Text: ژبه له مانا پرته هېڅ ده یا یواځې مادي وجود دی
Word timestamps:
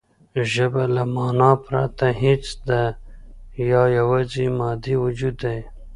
ژبه 0.53 0.83
له 0.95 1.03
مانا 1.15 1.51
پرته 1.65 2.07
هېڅ 2.23 2.45
ده 2.67 2.81
یا 3.71 3.81
یواځې 3.97 4.43
مادي 4.59 4.95
وجود 5.03 5.35
دی 5.43 5.59